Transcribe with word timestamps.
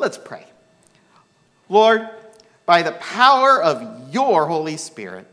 Let's 0.00 0.16
pray. 0.16 0.46
Lord, 1.68 2.08
by 2.64 2.80
the 2.80 2.92
power 2.92 3.62
of 3.62 4.14
your 4.14 4.46
Holy 4.46 4.78
Spirit, 4.78 5.26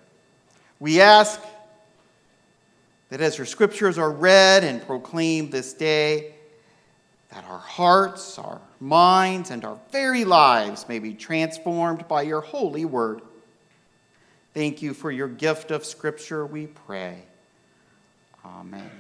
we 0.77 0.99
ask 0.99 1.41
that 3.07 3.21
as 3.21 3.37
your 3.37 3.45
scriptures 3.45 3.97
are 3.97 4.11
read 4.11 4.65
and 4.65 4.85
proclaimed 4.85 5.53
this 5.53 5.71
day, 5.71 6.33
that 7.29 7.45
our 7.45 7.59
hearts, 7.59 8.37
our 8.37 8.59
minds, 8.81 9.51
and 9.51 9.63
our 9.63 9.79
very 9.93 10.25
lives 10.25 10.85
may 10.89 10.99
be 10.99 11.13
transformed 11.13 12.05
by 12.09 12.23
your 12.23 12.41
holy 12.41 12.83
word. 12.83 13.21
Thank 14.53 14.81
you 14.81 14.93
for 14.93 15.11
your 15.11 15.29
gift 15.29 15.71
of 15.71 15.85
scripture, 15.85 16.45
we 16.45 16.67
pray. 16.67 17.23
Amen. 18.43 18.91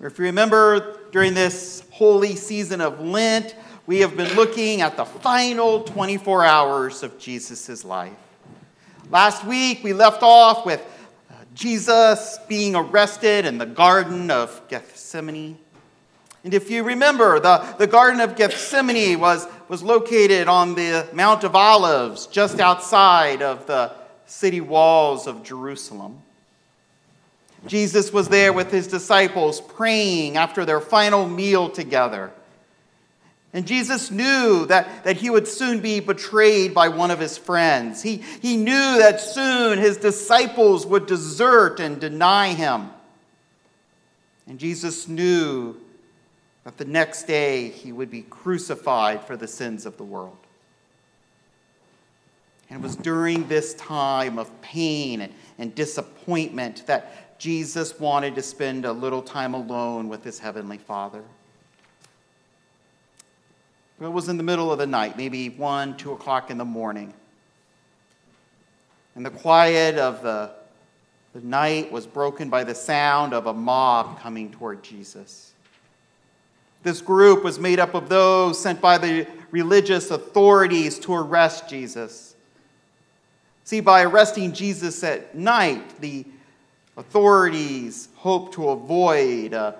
If 0.00 0.18
you 0.18 0.24
remember, 0.24 0.98
during 1.12 1.34
this 1.34 1.82
holy 1.90 2.36
season 2.36 2.80
of 2.80 3.00
Lent, 3.00 3.54
we 3.86 4.00
have 4.00 4.16
been 4.16 4.34
looking 4.34 4.80
at 4.80 4.96
the 4.96 5.04
final 5.04 5.82
24 5.84 6.44
hours 6.44 7.02
of 7.04 7.18
Jesus' 7.20 7.84
life. 7.84 8.12
Last 9.10 9.44
week, 9.44 9.84
we 9.84 9.92
left 9.92 10.24
off 10.24 10.66
with 10.66 10.80
uh, 11.30 11.34
Jesus 11.54 12.38
being 12.48 12.74
arrested 12.74 13.46
in 13.46 13.58
the 13.58 13.66
Garden 13.66 14.32
of 14.32 14.60
Gethsemane. 14.66 15.56
And 16.42 16.52
if 16.52 16.68
you 16.68 16.82
remember, 16.82 17.38
the, 17.38 17.58
the 17.78 17.86
Garden 17.86 18.20
of 18.20 18.34
Gethsemane 18.34 19.20
was, 19.20 19.46
was 19.68 19.84
located 19.84 20.48
on 20.48 20.74
the 20.74 21.06
Mount 21.12 21.44
of 21.44 21.54
Olives, 21.54 22.26
just 22.26 22.58
outside 22.58 23.40
of 23.40 23.66
the 23.66 23.92
city 24.26 24.60
walls 24.60 25.28
of 25.28 25.44
Jerusalem. 25.44 26.22
Jesus 27.68 28.12
was 28.12 28.28
there 28.28 28.52
with 28.52 28.72
his 28.72 28.88
disciples 28.88 29.60
praying 29.60 30.36
after 30.36 30.64
their 30.64 30.80
final 30.80 31.28
meal 31.28 31.68
together. 31.70 32.32
And 33.52 33.66
Jesus 33.66 34.10
knew 34.10 34.66
that, 34.66 35.04
that 35.04 35.16
he 35.16 35.30
would 35.30 35.48
soon 35.48 35.80
be 35.80 36.00
betrayed 36.00 36.74
by 36.74 36.88
one 36.88 37.10
of 37.10 37.18
his 37.18 37.38
friends. 37.38 38.02
He, 38.02 38.22
he 38.42 38.56
knew 38.56 38.98
that 38.98 39.20
soon 39.20 39.78
his 39.78 39.96
disciples 39.96 40.84
would 40.86 41.06
desert 41.06 41.80
and 41.80 41.98
deny 42.00 42.52
him. 42.52 42.90
And 44.46 44.58
Jesus 44.58 45.08
knew 45.08 45.76
that 46.64 46.76
the 46.76 46.84
next 46.84 47.24
day 47.24 47.70
he 47.70 47.92
would 47.92 48.10
be 48.10 48.22
crucified 48.22 49.24
for 49.24 49.36
the 49.36 49.48
sins 49.48 49.86
of 49.86 49.96
the 49.96 50.04
world. 50.04 50.36
And 52.68 52.80
it 52.80 52.82
was 52.82 52.96
during 52.96 53.46
this 53.46 53.74
time 53.74 54.38
of 54.38 54.60
pain 54.60 55.20
and, 55.20 55.32
and 55.58 55.74
disappointment 55.74 56.86
that 56.86 57.38
Jesus 57.38 57.98
wanted 57.98 58.34
to 58.34 58.42
spend 58.42 58.84
a 58.84 58.92
little 58.92 59.22
time 59.22 59.54
alone 59.54 60.08
with 60.08 60.24
his 60.24 60.38
heavenly 60.38 60.78
Father. 60.78 61.22
It 64.00 64.12
was 64.12 64.28
in 64.28 64.36
the 64.36 64.42
middle 64.42 64.70
of 64.70 64.78
the 64.78 64.86
night, 64.86 65.16
maybe 65.16 65.48
1, 65.48 65.96
2 65.96 66.12
o'clock 66.12 66.50
in 66.50 66.58
the 66.58 66.64
morning. 66.64 67.14
And 69.14 69.24
the 69.24 69.30
quiet 69.30 69.96
of 69.96 70.22
the, 70.22 70.50
the 71.32 71.40
night 71.40 71.90
was 71.90 72.06
broken 72.06 72.50
by 72.50 72.64
the 72.64 72.74
sound 72.74 73.32
of 73.32 73.46
a 73.46 73.54
mob 73.54 74.20
coming 74.20 74.52
toward 74.52 74.82
Jesus. 74.82 75.52
This 76.82 77.00
group 77.00 77.42
was 77.42 77.58
made 77.58 77.80
up 77.80 77.94
of 77.94 78.10
those 78.10 78.60
sent 78.60 78.82
by 78.82 78.98
the 78.98 79.26
religious 79.50 80.10
authorities 80.10 80.98
to 81.00 81.14
arrest 81.14 81.68
Jesus. 81.68 82.34
See, 83.64 83.80
by 83.80 84.02
arresting 84.02 84.52
Jesus 84.52 85.02
at 85.02 85.34
night, 85.34 86.00
the 86.00 86.26
authorities 86.98 88.08
hoped 88.16 88.54
to 88.54 88.68
avoid 88.68 89.54
a 89.54 89.76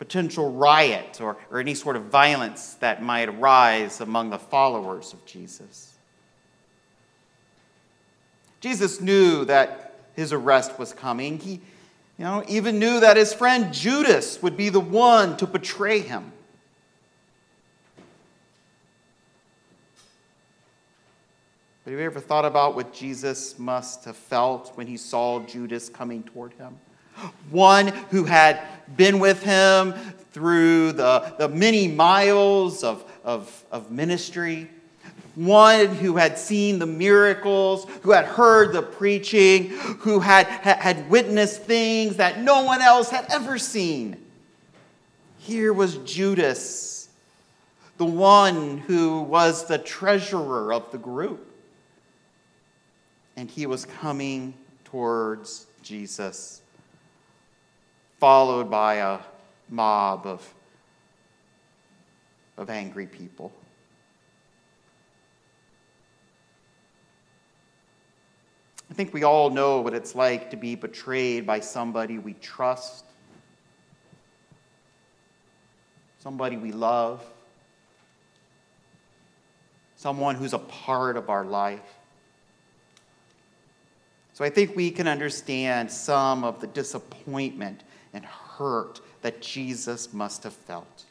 potential 0.00 0.50
riot 0.50 1.20
or, 1.20 1.36
or 1.50 1.60
any 1.60 1.74
sort 1.74 1.94
of 1.94 2.04
violence 2.04 2.72
that 2.80 3.02
might 3.02 3.28
arise 3.28 4.00
among 4.00 4.30
the 4.30 4.38
followers 4.38 5.12
of 5.12 5.22
Jesus. 5.26 5.92
Jesus 8.60 9.02
knew 9.02 9.44
that 9.44 9.94
his 10.16 10.32
arrest 10.32 10.78
was 10.78 10.94
coming. 10.94 11.38
He 11.38 11.60
you 12.16 12.24
know, 12.24 12.42
even 12.48 12.78
knew 12.78 13.00
that 13.00 13.18
his 13.18 13.34
friend 13.34 13.74
Judas 13.74 14.42
would 14.42 14.56
be 14.56 14.70
the 14.70 14.80
one 14.80 15.36
to 15.36 15.46
betray 15.46 16.00
him. 16.00 16.32
But 21.84 21.90
have 21.90 22.00
you 22.00 22.06
ever 22.06 22.20
thought 22.20 22.46
about 22.46 22.74
what 22.74 22.94
Jesus 22.94 23.58
must 23.58 24.06
have 24.06 24.16
felt 24.16 24.72
when 24.76 24.86
he 24.86 24.96
saw 24.96 25.40
Judas 25.40 25.90
coming 25.90 26.22
toward 26.22 26.54
him? 26.54 26.78
One 27.50 27.88
who 28.10 28.24
had 28.24 28.60
been 28.96 29.18
with 29.18 29.42
him 29.42 29.94
through 30.32 30.92
the, 30.92 31.34
the 31.38 31.48
many 31.48 31.88
miles 31.88 32.84
of, 32.84 33.04
of, 33.24 33.64
of 33.70 33.90
ministry, 33.90 34.68
one 35.34 35.94
who 35.94 36.16
had 36.16 36.38
seen 36.38 36.78
the 36.78 36.86
miracles, 36.86 37.86
who 38.02 38.12
had 38.12 38.24
heard 38.24 38.72
the 38.72 38.82
preaching, 38.82 39.68
who 40.00 40.20
had, 40.20 40.46
had 40.46 41.08
witnessed 41.08 41.62
things 41.62 42.16
that 42.16 42.40
no 42.40 42.64
one 42.64 42.80
else 42.80 43.10
had 43.10 43.26
ever 43.30 43.58
seen. 43.58 44.16
Here 45.38 45.72
was 45.72 45.96
Judas, 45.98 47.08
the 47.96 48.04
one 48.04 48.78
who 48.78 49.22
was 49.22 49.66
the 49.66 49.78
treasurer 49.78 50.72
of 50.72 50.90
the 50.92 50.98
group. 50.98 51.46
And 53.36 53.50
he 53.50 53.66
was 53.66 53.84
coming 53.84 54.54
towards 54.84 55.66
Jesus 55.82 56.59
followed 58.20 58.70
by 58.70 58.96
a 58.96 59.18
mob 59.70 60.26
of, 60.26 60.54
of 62.58 62.68
angry 62.68 63.06
people. 63.06 63.50
I 68.90 68.94
think 68.94 69.14
we 69.14 69.24
all 69.24 69.48
know 69.48 69.80
what 69.80 69.94
it's 69.94 70.14
like 70.14 70.50
to 70.50 70.58
be 70.58 70.74
betrayed 70.74 71.46
by 71.46 71.60
somebody 71.60 72.18
we 72.18 72.34
trust, 72.34 73.06
somebody 76.18 76.58
we 76.58 76.72
love, 76.72 77.24
someone 79.96 80.34
who's 80.34 80.52
a 80.52 80.58
part 80.58 81.16
of 81.16 81.30
our 81.30 81.46
life. 81.46 81.80
So 84.34 84.44
I 84.44 84.50
think 84.50 84.76
we 84.76 84.90
can 84.90 85.08
understand 85.08 85.90
some 85.90 86.44
of 86.44 86.60
the 86.60 86.66
disappointment 86.66 87.82
and 88.12 88.24
hurt 88.24 89.00
that 89.22 89.40
Jesus 89.40 90.12
must 90.12 90.42
have 90.44 90.52
felt. 90.52 91.04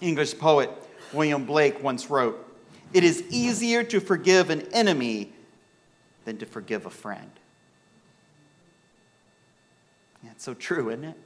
English 0.00 0.38
poet 0.38 0.70
William 1.12 1.44
Blake 1.44 1.82
once 1.82 2.10
wrote 2.10 2.38
It 2.92 3.04
is 3.04 3.22
easier 3.30 3.82
to 3.84 4.00
forgive 4.00 4.50
an 4.50 4.62
enemy 4.72 5.32
than 6.24 6.38
to 6.38 6.46
forgive 6.46 6.86
a 6.86 6.90
friend. 6.90 7.30
That's 10.22 10.44
so 10.44 10.54
true, 10.54 10.90
isn't 10.90 11.04
it? 11.04 11.16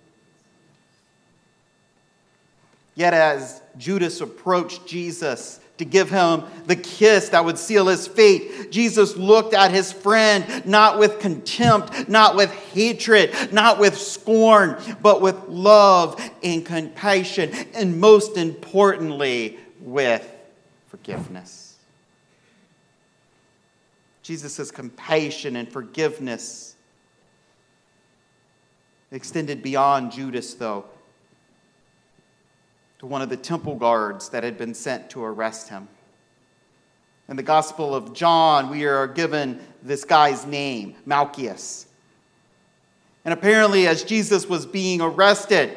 Yet, 2.95 3.13
as 3.13 3.61
Judas 3.77 4.21
approached 4.21 4.87
Jesus 4.87 5.59
to 5.79 5.85
give 5.85 6.09
him 6.09 6.45
the 6.67 6.77
kiss 6.77 7.31
that 7.31 7.45
would 7.45 7.59
seal 7.59 7.89
his 7.89 8.07
fate. 8.07 8.71
Jesus 8.71 9.17
looked 9.17 9.55
at 9.55 9.73
his 9.73 9.93
friend 9.93 10.65
not 10.65 10.99
with 10.99 11.19
contempt, 11.19 12.09
not 12.09 12.37
with 12.37 12.53
hatred, 12.73 13.53
not 13.53 13.79
with 13.79 13.99
scorn, 13.99 14.77
but 15.03 15.21
with 15.21 15.37
love 15.49 16.21
and 16.43 16.65
compassion, 16.65 17.51
and 17.75 18.01
most 18.01 18.37
importantly, 18.37 19.59
with 19.81 20.31
forgiveness. 20.87 21.77
Jesus' 24.23 24.71
compassion 24.71 25.57
and 25.57 25.69
forgiveness 25.69 26.77
extended 29.11 29.63
beyond 29.63 30.13
Judas, 30.13 30.55
though 30.55 30.87
to 33.05 33.09
one 33.09 33.21
of 33.21 33.29
the 33.29 33.37
temple 33.37 33.75
guards 33.75 34.31
that 34.31 34.43
had 34.43 34.57
been 34.57 34.73
sent 34.73 35.11
to 35.11 35.23
arrest 35.23 35.69
him. 35.69 35.87
In 37.29 37.37
the 37.37 37.43
Gospel 37.43 37.95
of 37.95 38.15
John, 38.15 38.71
we 38.71 38.87
are 38.87 39.07
given 39.07 39.61
this 39.83 40.07
guy's 40.07 40.47
name, 40.47 40.95
Malchus. 41.05 41.87
And 43.27 43.35
apparently, 43.35 43.87
as 43.87 44.05
Jesus 44.05 44.49
was 44.49 44.65
being 44.65 45.03
arrested, 45.03 45.77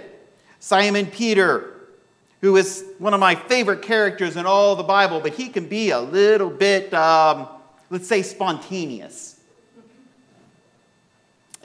Simon 0.62 1.06
Peter, 1.06 1.74
who 2.40 2.56
is 2.56 2.86
one 2.98 3.14
of 3.14 3.20
my 3.20 3.36
favorite 3.36 3.82
characters 3.82 4.38
in 4.38 4.46
all 4.46 4.78
the 4.78 4.84
Bible, 4.84 5.20
but 5.20 5.34
he 5.34 5.50
can 5.50 5.68
be 5.68 5.90
a 5.90 6.00
little 6.00 6.50
bit, 6.50 6.94
um, 6.94 7.50
let's 7.90 8.08
say, 8.08 8.22
spontaneous. 8.22 9.37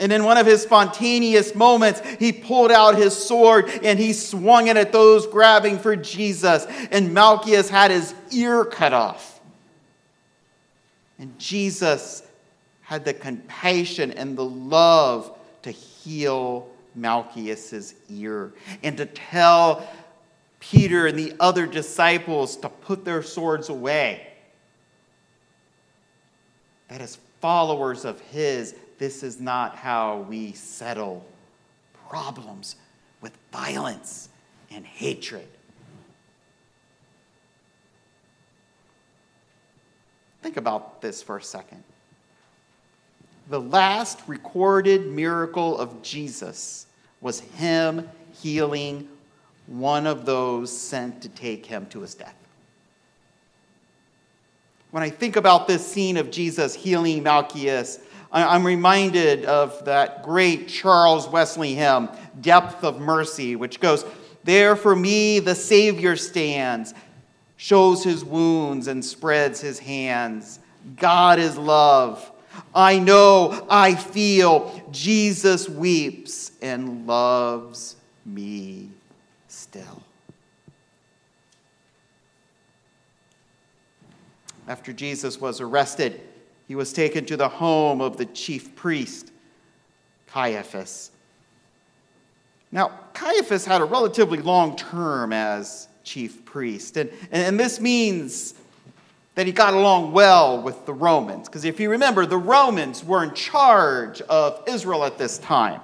And 0.03 0.11
in 0.11 0.25
one 0.25 0.37
of 0.37 0.45
his 0.45 0.61
spontaneous 0.61 1.55
moments, 1.55 2.01
he 2.19 2.33
pulled 2.33 2.73
out 2.73 2.97
his 2.97 3.15
sword 3.15 3.69
and 3.83 3.97
he 3.97 4.11
swung 4.11 4.67
it 4.67 4.75
at 4.75 4.91
those 4.91 5.25
grabbing 5.25 5.79
for 5.79 5.95
Jesus. 5.95 6.67
And 6.91 7.13
Malchus 7.13 7.69
had 7.69 7.89
his 7.89 8.13
ear 8.29 8.65
cut 8.65 8.91
off. 8.91 9.39
And 11.17 11.39
Jesus 11.39 12.21
had 12.81 13.05
the 13.05 13.13
compassion 13.13 14.11
and 14.11 14.37
the 14.37 14.43
love 14.43 15.37
to 15.61 15.71
heal 15.71 16.67
Malchus's 16.95 17.95
ear 18.09 18.51
and 18.83 18.97
to 18.97 19.05
tell 19.05 19.87
Peter 20.59 21.07
and 21.07 21.17
the 21.17 21.33
other 21.39 21.65
disciples 21.65 22.57
to 22.57 22.67
put 22.67 23.05
their 23.05 23.23
swords 23.23 23.69
away. 23.69 24.27
That 26.89 26.99
as 26.99 27.17
followers 27.39 28.03
of 28.03 28.19
His, 28.19 28.75
this 29.03 29.21
is 29.21 29.41
not 29.41 29.75
how 29.75 30.19
we 30.29 30.53
settle 30.53 31.25
problems 32.07 32.77
with 33.19 33.33
violence 33.51 34.29
and 34.71 34.85
hatred. 34.85 35.45
Think 40.41 40.55
about 40.55 41.01
this 41.01 41.21
for 41.21 41.35
a 41.35 41.43
second. 41.43 41.83
The 43.49 43.59
last 43.59 44.21
recorded 44.25 45.05
miracle 45.07 45.77
of 45.77 46.01
Jesus 46.01 46.85
was 47.19 47.41
Him 47.41 48.09
healing 48.41 49.09
one 49.67 50.07
of 50.07 50.25
those 50.25 50.71
sent 50.71 51.21
to 51.23 51.27
take 51.27 51.65
him 51.65 51.87
to 51.87 51.99
his 51.99 52.15
death. 52.15 52.35
When 54.91 55.03
I 55.03 55.09
think 55.09 55.35
about 55.35 55.67
this 55.67 55.85
scene 55.85 56.15
of 56.15 56.31
Jesus 56.31 56.73
healing 56.73 57.23
Malchus, 57.23 57.99
I'm 58.33 58.65
reminded 58.65 59.45
of 59.45 59.85
that 59.85 60.23
great 60.23 60.67
Charles 60.67 61.27
Wesley 61.27 61.75
hymn, 61.75 62.09
Depth 62.41 62.83
of 62.83 62.99
Mercy, 62.99 63.55
which 63.55 63.79
goes, 63.79 64.03
There 64.43 64.75
for 64.75 64.95
me 64.95 65.37
the 65.37 65.53
Savior 65.53 66.15
stands, 66.15 66.95
shows 67.57 68.03
his 68.03 68.25
wounds 68.25 68.87
and 68.87 69.05
spreads 69.05 69.61
his 69.61 69.77
hands. 69.77 70.59
God 70.95 71.37
is 71.37 71.57
love. 71.57 72.31
I 72.73 72.97
know, 72.97 73.67
I 73.69 73.93
feel, 73.93 74.83
Jesus 74.91 75.69
weeps 75.69 76.51
and 76.61 77.05
loves 77.05 77.95
me 78.25 78.89
still. 79.47 80.01
After 84.67 84.91
Jesus 84.91 85.39
was 85.39 85.61
arrested, 85.61 86.19
he 86.67 86.75
was 86.75 86.93
taken 86.93 87.25
to 87.25 87.37
the 87.37 87.49
home 87.49 88.01
of 88.01 88.17
the 88.17 88.25
chief 88.25 88.75
priest, 88.75 89.31
Caiaphas. 90.27 91.11
Now, 92.71 92.91
Caiaphas 93.13 93.65
had 93.65 93.81
a 93.81 93.85
relatively 93.85 94.39
long 94.39 94.75
term 94.75 95.31
as 95.31 95.87
chief 96.03 96.43
priest, 96.45 96.97
and, 96.97 97.11
and 97.31 97.59
this 97.59 97.79
means 97.79 98.55
that 99.35 99.45
he 99.45 99.51
got 99.51 99.73
along 99.73 100.11
well 100.11 100.61
with 100.61 100.85
the 100.85 100.93
Romans. 100.93 101.47
Because 101.47 101.65
if 101.65 101.79
you 101.79 101.89
remember, 101.89 102.25
the 102.25 102.37
Romans 102.37 103.03
were 103.03 103.23
in 103.23 103.33
charge 103.33 104.21
of 104.21 104.63
Israel 104.67 105.03
at 105.05 105.17
this 105.17 105.37
time. 105.39 105.81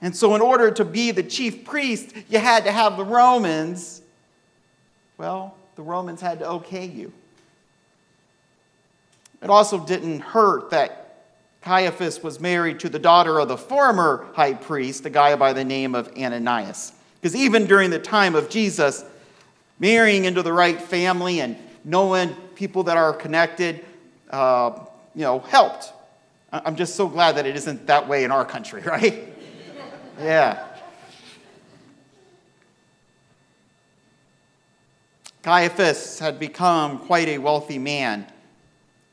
And 0.00 0.14
so, 0.14 0.34
in 0.34 0.40
order 0.40 0.70
to 0.70 0.84
be 0.84 1.12
the 1.12 1.22
chief 1.22 1.64
priest, 1.64 2.14
you 2.28 2.38
had 2.38 2.64
to 2.64 2.72
have 2.72 2.96
the 2.96 3.04
Romans. 3.04 4.02
Well, 5.16 5.56
the 5.76 5.82
Romans 5.82 6.20
had 6.20 6.40
to 6.40 6.48
okay 6.48 6.86
you. 6.86 7.12
It 9.42 9.50
also 9.50 9.84
didn't 9.84 10.20
hurt 10.20 10.70
that 10.70 11.02
Caiaphas 11.62 12.22
was 12.22 12.40
married 12.40 12.80
to 12.80 12.88
the 12.88 12.98
daughter 12.98 13.38
of 13.38 13.48
the 13.48 13.56
former 13.56 14.26
high 14.34 14.54
priest, 14.54 15.06
a 15.06 15.10
guy 15.10 15.34
by 15.36 15.52
the 15.52 15.64
name 15.64 15.94
of 15.94 16.08
Ananias. 16.16 16.92
Because 17.20 17.36
even 17.36 17.66
during 17.66 17.90
the 17.90 17.98
time 17.98 18.34
of 18.34 18.48
Jesus, 18.48 19.04
marrying 19.78 20.24
into 20.24 20.42
the 20.42 20.52
right 20.52 20.80
family 20.80 21.40
and 21.40 21.56
knowing 21.84 22.34
people 22.54 22.84
that 22.84 22.96
are 22.96 23.12
connected, 23.12 23.84
uh, 24.30 24.78
you 25.14 25.22
know, 25.22 25.40
helped. 25.40 25.92
I'm 26.52 26.76
just 26.76 26.96
so 26.96 27.08
glad 27.08 27.36
that 27.36 27.46
it 27.46 27.56
isn't 27.56 27.86
that 27.86 28.08
way 28.08 28.24
in 28.24 28.30
our 28.30 28.44
country, 28.44 28.82
right? 28.86 29.28
Yeah. 30.20 30.68
Caiaphas 35.42 36.20
had 36.20 36.38
become 36.38 37.00
quite 37.00 37.28
a 37.28 37.38
wealthy 37.38 37.78
man, 37.78 38.26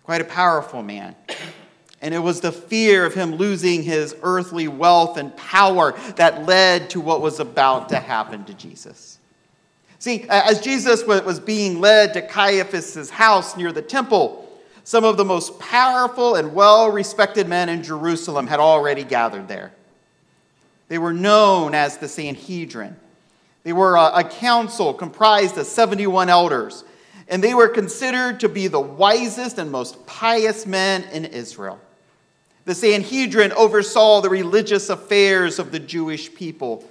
quite 0.09 0.21
a 0.21 0.23
powerful 0.23 0.81
man. 0.81 1.15
And 2.01 2.15
it 2.15 2.17
was 2.17 2.41
the 2.41 2.51
fear 2.51 3.05
of 3.05 3.13
him 3.13 3.35
losing 3.35 3.83
his 3.83 4.15
earthly 4.23 4.67
wealth 4.67 5.17
and 5.17 5.37
power 5.37 5.91
that 6.15 6.47
led 6.47 6.89
to 6.89 6.99
what 6.99 7.21
was 7.21 7.39
about 7.39 7.89
to 7.89 7.97
happen 7.97 8.43
to 8.45 8.55
Jesus. 8.55 9.19
See, 9.99 10.25
as 10.27 10.61
Jesus 10.61 11.05
was 11.05 11.39
being 11.39 11.79
led 11.79 12.15
to 12.15 12.23
Caiaphas' 12.23 13.11
house 13.11 13.55
near 13.55 13.71
the 13.71 13.83
temple, 13.83 14.51
some 14.83 15.03
of 15.03 15.15
the 15.15 15.25
most 15.25 15.59
powerful 15.59 16.33
and 16.33 16.55
well 16.55 16.89
respected 16.89 17.47
men 17.47 17.69
in 17.69 17.83
Jerusalem 17.83 18.47
had 18.47 18.59
already 18.59 19.03
gathered 19.03 19.47
there. 19.47 19.73
They 20.87 20.97
were 20.97 21.13
known 21.13 21.75
as 21.75 21.97
the 21.97 22.07
Sanhedrin. 22.07 22.95
They 23.61 23.73
were 23.73 23.95
a, 23.95 24.23
council 24.23 24.91
comprised 24.91 25.55
of 25.59 25.67
71 25.67 26.29
elders, 26.29 26.83
and 27.29 27.43
they 27.43 27.53
were 27.53 27.69
considered 27.69 28.39
to 28.39 28.49
be 28.49 28.67
the 28.67 28.79
wisest 28.79 29.59
and 29.59 29.71
most 29.71 30.05
pious 30.07 30.65
men 30.65 31.03
in 31.11 31.25
Israel. 31.25 31.79
The 32.65 32.75
Sanhedrin 32.75 33.51
oversaw 33.53 34.21
the 34.21 34.29
religious 34.29 34.89
affairs 34.89 35.59
of 35.59 35.71
the 35.71 35.79
Jewish 35.79 36.33
people. 36.33 36.87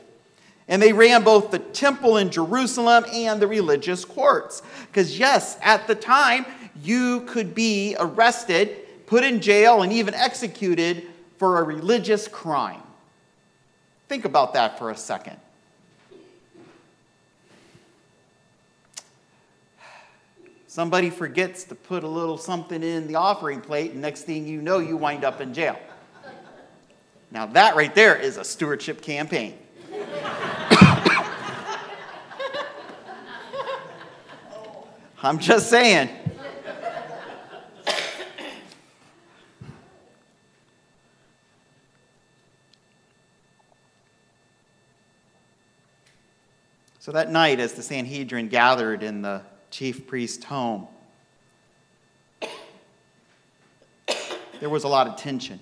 And 0.68 0.80
they 0.80 0.92
ran 0.92 1.24
both 1.24 1.50
the 1.50 1.58
temple 1.58 2.16
in 2.18 2.30
Jerusalem 2.30 3.04
and 3.12 3.40
the 3.40 3.46
religious 3.46 4.04
courts. 4.04 4.62
Because, 4.86 5.18
yes, 5.18 5.58
at 5.62 5.86
the 5.86 5.94
time, 5.94 6.46
you 6.82 7.22
could 7.22 7.54
be 7.54 7.96
arrested, 7.98 8.76
put 9.06 9.24
in 9.24 9.40
jail, 9.40 9.82
and 9.82 9.92
even 9.92 10.14
executed 10.14 11.04
for 11.38 11.58
a 11.58 11.62
religious 11.62 12.28
crime. 12.28 12.82
Think 14.08 14.24
about 14.24 14.54
that 14.54 14.78
for 14.78 14.90
a 14.90 14.96
second. 14.96 15.36
Somebody 20.70 21.08
forgets 21.08 21.64
to 21.64 21.74
put 21.74 22.04
a 22.04 22.06
little 22.06 22.36
something 22.36 22.82
in 22.82 23.06
the 23.06 23.14
offering 23.14 23.62
plate, 23.62 23.92
and 23.92 24.02
next 24.02 24.24
thing 24.24 24.46
you 24.46 24.60
know, 24.60 24.80
you 24.80 24.98
wind 24.98 25.24
up 25.24 25.40
in 25.40 25.54
jail. 25.54 25.80
Now, 27.30 27.46
that 27.46 27.74
right 27.74 27.94
there 27.94 28.14
is 28.14 28.36
a 28.36 28.44
stewardship 28.44 29.00
campaign. 29.00 29.58
I'm 35.22 35.38
just 35.38 35.70
saying. 35.70 36.10
So 47.00 47.12
that 47.12 47.30
night, 47.30 47.58
as 47.58 47.72
the 47.72 47.82
Sanhedrin 47.82 48.48
gathered 48.48 49.02
in 49.02 49.22
the 49.22 49.40
chief 49.70 50.06
priest 50.06 50.44
home, 50.44 50.86
there 54.60 54.68
was 54.68 54.84
a 54.84 54.88
lot 54.88 55.06
of 55.06 55.16
tension. 55.16 55.60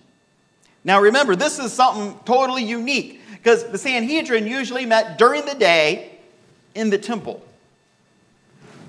Now, 0.84 1.00
remember, 1.00 1.34
this 1.34 1.58
is 1.58 1.72
something 1.72 2.18
totally 2.24 2.64
unique 2.64 3.20
because 3.32 3.64
the 3.64 3.78
Sanhedrin 3.78 4.46
usually 4.46 4.86
met 4.86 5.18
during 5.18 5.44
the 5.44 5.54
day 5.54 6.12
in 6.74 6.90
the 6.90 6.98
temple. 6.98 7.42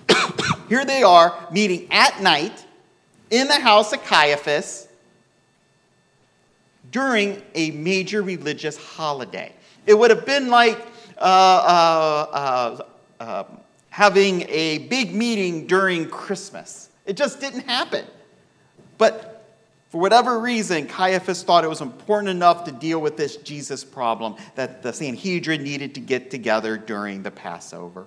Here 0.70 0.86
they 0.86 1.04
are 1.04 1.48
meeting 1.52 1.88
at 1.92 2.22
night 2.22 2.66
in 3.30 3.48
the 3.48 3.60
house 3.60 3.94
of 3.94 4.04
Caiaphas 4.04 4.88
during 6.92 7.42
a 7.56 7.72
major 7.72 8.22
religious 8.22 8.78
holiday. 8.78 9.52
It 9.86 9.98
would 9.98 10.12
have 10.12 10.26
been 10.26 10.50
like 10.50 10.80
uh, 11.18 11.22
uh, 11.22 12.84
uh, 13.20 13.44
having 13.98 14.44
a 14.48 14.78
big 14.90 15.12
meeting 15.12 15.66
during 15.66 16.08
Christmas. 16.08 16.92
It 17.08 17.18
just 17.18 17.40
didn't 17.40 17.62
happen. 17.62 18.06
But 19.00 19.44
for 19.90 20.00
whatever 20.00 20.40
reason, 20.40 20.86
Caiaphas 20.86 21.42
thought 21.42 21.64
it 21.64 21.68
was 21.68 21.82
important 21.82 22.30
enough 22.30 22.64
to 22.66 22.72
deal 22.72 23.02
with 23.02 23.18
this 23.18 23.38
Jesus 23.38 23.84
problem 23.84 24.36
that 24.54 24.84
the 24.84 24.94
Sanhedrin 24.94 25.64
needed 25.64 25.96
to 25.96 26.00
get 26.00 26.30
together 26.30 26.78
during 26.78 27.24
the 27.24 27.32
Passover. 27.32 28.06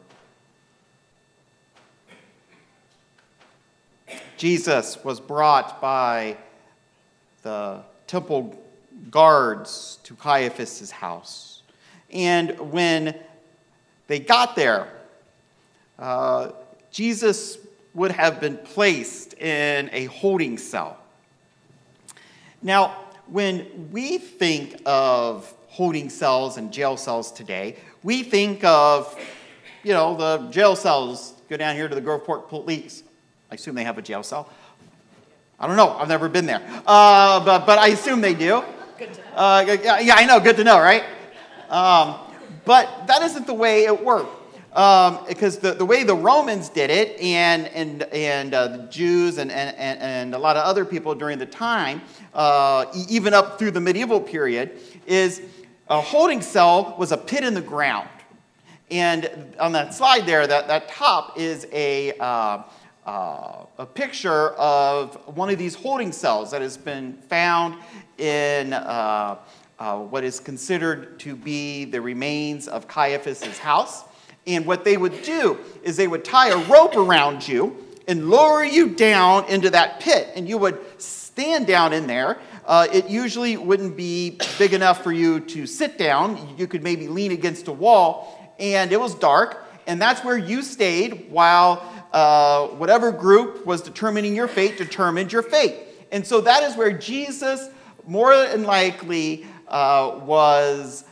Jesus 4.37 4.97
was 5.03 5.19
brought 5.19 5.81
by 5.81 6.37
the 7.43 7.81
temple 8.07 8.57
guards 9.11 9.99
to 10.05 10.15
Caiaphas' 10.15 10.93
house. 10.93 11.63
And 12.13 12.71
when 12.71 13.17
they 14.07 14.21
got 14.21 14.55
there, 14.55 14.87
uh, 16.01 16.51
Jesus 16.91 17.59
would 17.95 18.11
have 18.11 18.41
been 18.41 18.57
placed 18.57 19.35
in 19.35 19.91
a 19.93 20.07
holding 20.07 20.59
cell. 20.59 20.99
Now, 22.63 22.97
when 23.27 23.91
we 23.93 24.19
think 24.19 24.81
of 24.87 25.53
holding 25.69 26.11
cells 26.11 26.57
and 26.57 26.73
jail 26.73 26.97
cells 26.97 27.31
today, 27.31 27.77
we 28.03 28.23
think 28.23 28.65
of, 28.65 29.17
you 29.83 29.93
know, 29.93 30.17
the 30.17 30.51
jail 30.51 30.75
cells. 30.75 31.35
Go 31.49 31.57
down 31.57 31.77
here 31.77 31.89
to 31.89 31.95
the 31.95 32.03
Groveport 32.03 32.49
Police. 32.49 33.03
I 33.51 33.57
assume 33.57 33.75
they 33.75 33.85
have 33.85 33.99
a 33.99 34.03
jail 34.03 34.23
cell. 34.23 34.49
I 35.59 35.67
don't 35.67 35.77
know. 35.77 35.91
I've 35.91 36.09
never 36.09 36.29
been 36.29 36.47
there. 36.47 36.63
Uh, 36.87 37.45
but, 37.45 37.67
but 37.67 37.79
I 37.79 37.89
assume 37.89 38.21
they 38.21 38.35
do. 38.35 38.63
Good 38.99 39.13
to 39.15 39.21
know. 39.21 39.37
Uh, 39.37 39.77
yeah, 40.01 40.15
I 40.17 40.25
know. 40.25 40.41
Good 40.41 40.57
to 40.57 40.65
know, 40.65 40.81
right? 40.81 41.05
Um, 41.69 42.17
But 42.65 43.07
that 43.07 43.23
isn't 43.23 43.47
the 43.47 43.55
way 43.55 43.85
it 43.85 44.05
worked. 44.05 44.40
Um, 44.73 45.25
because 45.27 45.59
the, 45.59 45.73
the 45.73 45.85
way 45.85 46.05
the 46.05 46.15
Romans 46.15 46.69
did 46.69 46.91
it, 46.91 47.19
and, 47.21 47.67
and, 47.69 48.05
and 48.13 48.55
uh, 48.55 48.69
the 48.69 48.79
Jews 48.85 49.39
and, 49.39 49.51
and, 49.51 49.77
and 49.77 50.35
a 50.35 50.39
lot 50.39 50.57
of 50.57 50.65
other 50.65 50.85
people 50.85 51.15
during 51.15 51.39
the 51.39 51.47
time, 51.47 52.03
uh, 52.35 52.87
even 53.09 53.35
up 53.35 53.59
through 53.59 53.73
the 53.73 53.81
medieval 53.81 54.21
period, 54.21 54.79
is 55.07 55.43
a 55.89 56.01
holding 56.01 56.41
cell 56.41 56.95
was 56.99 57.11
a 57.11 57.17
pit 57.17 57.43
in 57.43 57.55
the 57.55 57.61
ground. 57.61 58.09
And 58.93 59.55
on 59.59 59.73
that 59.73 59.93
slide 59.93 60.25
there, 60.25 60.47
that, 60.47 60.69
that 60.69 60.89
top 60.89 61.37
is 61.37 61.67
a, 61.73 62.13
uh, 62.19 62.63
uh, 63.07 63.65
a 63.79 63.87
picture 63.87 64.51
of 64.51 65.17
one 65.37 65.51
of 65.51 65.59
these 65.59 65.75
holding 65.75 66.13
cells 66.13 66.53
that 66.53 66.63
has 66.63 66.77
been 66.77 67.15
found 67.29 67.75
in 68.19 68.73
uh, 68.73 69.37
uh, 69.81 69.99
what 69.99 70.23
is 70.23 70.39
considered 70.39 71.19
to 71.19 71.35
be 71.35 71.87
the 71.87 72.01
remains 72.01 72.69
of 72.69 72.87
Caiaphas' 72.87 73.59
house. 73.59 74.05
And 74.47 74.67
what 74.67 74.85
they 74.85 74.97
would 74.97 75.23
do 75.23 75.59
is 75.83 75.97
they 75.97 76.09
would 76.09 76.25
tie 76.25 76.49
a 76.49 76.59
rope 76.67 76.97
around 76.97 77.47
you 77.47 77.77
and 78.09 78.29
lower 78.29 78.65
you 78.65 78.91
down 78.91 79.45
into 79.49 79.71
that 79.71 80.01
pit. 80.01 80.29
And 80.35 80.49
you 80.49 80.59
would 80.59 80.81
stand 81.01 81.67
down 81.67 81.93
in 81.93 82.07
there. 82.07 82.39
Uh, 82.67 82.87
it 82.93 83.09
usually 83.09 83.57
wouldn't 83.57 83.97
be 83.97 84.39
big 84.59 84.73
enough 84.73 85.03
for 85.03 85.13
you 85.13 85.41
to 85.41 85.67
sit 85.67 85.99
down. 85.99 86.55
You 86.57 86.67
could 86.67 86.83
maybe 86.83 87.09
lean 87.09 87.33
against 87.33 87.69
a 87.69 87.73
wall. 87.73 88.55
And 88.59 88.93
it 88.93 89.01
was 89.01 89.15
dark. 89.15 89.65
And 89.87 90.01
that's 90.01 90.25
where 90.25 90.37
you 90.37 90.63
stayed 90.63 91.31
while 91.31 91.83
uh, 92.13 92.67
whatever 92.69 93.13
group 93.13 93.65
was 93.67 93.83
determining 93.83 94.35
your 94.35 94.49
fate 94.49 94.77
determined 94.77 95.33
your 95.33 95.43
fate. 95.43 95.77
And 96.13 96.27
so 96.27 96.41
that 96.41 96.63
is 96.65 96.77
where 96.77 96.93
Jesus, 96.93 97.69
more 98.07 98.37
than 98.37 98.65
likely, 98.65 99.47
uh, 99.69 100.21
was 100.25 101.05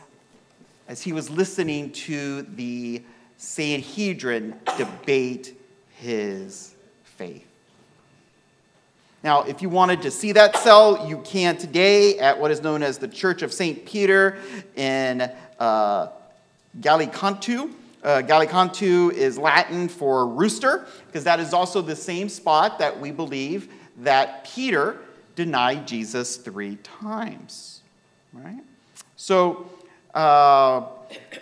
as 0.87 1.01
he 1.01 1.13
was 1.13 1.29
listening 1.29 1.91
to 1.91 2.41
the 2.41 3.01
Sanhedrin 3.39 4.53
debate 4.77 5.57
his 5.97 6.75
faith. 7.03 7.47
Now, 9.23 9.43
if 9.43 9.61
you 9.61 9.69
wanted 9.69 10.01
to 10.01 10.11
see 10.11 10.33
that 10.33 10.57
cell, 10.57 11.07
you 11.07 11.19
can 11.19 11.57
today 11.57 12.19
at 12.19 12.37
what 12.37 12.51
is 12.51 12.61
known 12.61 12.83
as 12.83 12.97
the 12.97 13.07
Church 13.07 13.41
of 13.41 13.53
St. 13.53 13.85
Peter 13.85 14.37
in 14.75 15.31
uh, 15.57 16.07
Gallicantu. 16.81 17.73
Uh, 18.03 18.21
Gallicantu 18.21 19.13
is 19.13 19.37
Latin 19.37 19.87
for 19.87 20.27
rooster, 20.27 20.85
because 21.07 21.23
that 21.23 21.39
is 21.39 21.53
also 21.53 21.81
the 21.81 21.95
same 21.95 22.27
spot 22.27 22.77
that 22.79 22.99
we 22.99 23.11
believe 23.11 23.71
that 23.99 24.43
Peter 24.43 24.97
denied 25.35 25.87
Jesus 25.87 26.35
three 26.35 26.75
times. 26.77 27.81
Right? 28.33 28.63
So, 29.15 29.69
uh, 30.13 30.87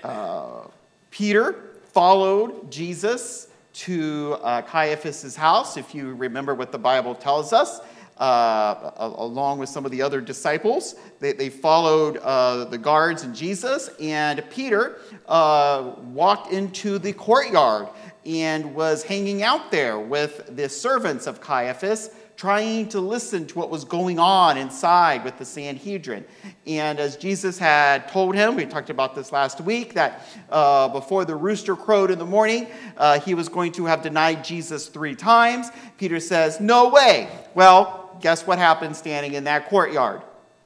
uh, 0.04 0.68
Peter 1.10 1.67
followed 1.98 2.70
Jesus 2.70 3.48
to 3.74 4.38
uh, 4.44 4.62
Caiaphas' 4.62 5.36
house, 5.36 5.78
if 5.78 5.96
you 5.96 6.14
remember 6.14 6.54
what 6.54 6.72
the 6.72 6.78
Bible 6.78 7.16
tells 7.16 7.54
us, 7.54 7.80
uh, 8.20 8.92
along 8.98 9.58
with 9.58 9.68
some 9.68 9.84
of 9.84 9.90
the 9.90 10.04
other 10.04 10.22
disciples. 10.22 10.94
They, 11.20 11.32
they 11.32 11.50
followed 11.50 12.18
uh, 12.18 12.66
the 12.66 12.78
guards 12.78 13.24
and 13.24 13.36
Jesus, 13.36 13.90
and 14.00 14.48
Peter 14.52 15.00
uh, 15.28 15.94
walked 16.14 16.54
into 16.54 17.00
the 17.00 17.14
courtyard 17.14 17.88
and 18.28 18.76
was 18.76 19.04
hanging 19.04 19.42
out 19.42 19.72
there 19.72 19.98
with 19.98 20.56
the 20.56 20.68
servants 20.68 21.26
of 21.28 21.40
Caiaphas 21.40 22.10
trying 22.36 22.88
to 22.88 23.00
listen 23.00 23.48
to 23.48 23.58
what 23.58 23.72
was 23.72 23.84
going 23.84 24.20
on 24.20 24.58
inside 24.58 25.24
with 25.24 25.40
the 25.40 25.46
Sanhedrin. 25.46 26.24
And 26.68 27.00
as 27.00 27.18
Jesus 27.18 27.58
had 27.58 28.08
told 28.10 28.36
him, 28.36 28.56
we 28.56 28.66
talked 28.68 28.92
about 28.92 29.16
this 29.16 29.32
last 29.32 29.60
week, 29.60 29.96
that 29.96 30.24
uh, 30.52 30.88
before 30.90 31.26
the 31.26 31.36
rooster 31.36 31.76
crowed 31.76 32.12
in 32.12 32.20
the 32.20 32.26
morning, 32.26 32.68
uh, 32.96 33.20
he 33.20 33.34
was 33.34 33.50
going 33.50 33.72
to 33.74 33.86
have 33.86 34.04
denied 34.04 34.44
Jesus 34.44 34.88
three 34.88 35.16
times. 35.16 35.72
Peter 35.98 36.20
says, 36.20 36.60
No 36.60 36.90
way. 36.90 37.28
Well, 37.56 38.16
guess 38.22 38.46
what 38.46 38.60
happened 38.60 38.96
standing 38.96 39.34
in 39.34 39.46
that 39.46 39.68
courtyard? 39.70 40.22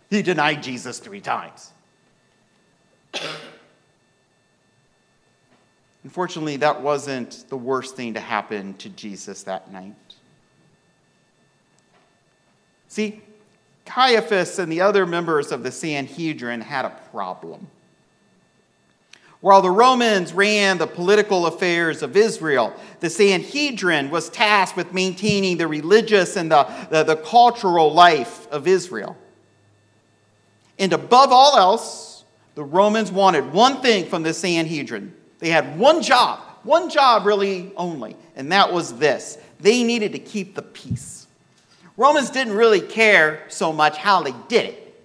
He 0.10 0.22
denied 0.22 0.62
Jesus 0.62 1.00
three 1.00 1.22
times. 1.22 1.72
Unfortunately, 6.04 6.58
that 6.58 6.82
wasn't 6.82 7.46
the 7.50 7.58
worst 7.58 7.96
thing 7.96 8.16
to 8.16 8.20
happen 8.20 8.74
to 8.76 8.90
Jesus 8.90 9.44
that 9.44 9.72
night. 9.72 9.96
See, 12.88 13.22
Caiaphas 13.86 14.60
and 14.60 14.72
the 14.72 14.82
other 14.82 15.06
members 15.06 15.52
of 15.52 15.64
the 15.64 15.72
Sanhedrin 15.72 16.62
had 16.62 16.86
a 16.86 16.90
problem. 17.12 17.68
While 19.42 19.64
the 19.64 19.72
Romans 19.72 20.34
ran 20.34 20.78
the 20.78 20.88
political 20.88 21.48
affairs 21.48 22.04
of 22.04 22.16
Israel, 22.16 22.74
the 23.00 23.10
Sanhedrin 23.10 24.12
was 24.12 24.30
tasked 24.30 24.78
with 24.78 24.94
maintaining 24.94 25.58
the 25.58 25.68
religious 25.68 26.36
and 26.36 26.52
the, 26.52 26.64
the, 26.92 27.04
the, 27.04 27.16
cultural 27.16 27.92
life 27.92 28.48
of 28.52 28.68
Israel. 28.68 29.18
And 30.78 30.94
above 30.94 31.32
all 31.32 31.58
else, 31.58 32.24
the 32.54 32.64
Romans 32.64 33.12
wanted 33.12 33.52
one 33.52 33.82
thing 33.82 34.06
from 34.06 34.22
the 34.22 34.34
Sanhedrin. 34.34 35.16
They 35.42 35.50
had 35.50 35.78
one 35.78 36.02
job, 36.02 36.40
one 36.64 36.90
job 36.90 37.26
really 37.26 37.74
only, 37.76 38.16
and 38.38 38.52
that 38.54 38.72
was 38.72 38.98
this 38.98 39.38
they 39.60 39.84
needed 39.84 40.14
to 40.14 40.20
keep 40.20 40.56
the 40.56 40.62
peace. 40.62 41.28
Romans 41.98 42.30
didn't 42.30 42.54
really 42.54 42.82
care 42.82 43.44
so 43.50 43.72
much 43.74 43.98
how 43.98 44.24
they 44.24 44.34
did 44.48 44.66
it, 44.66 45.04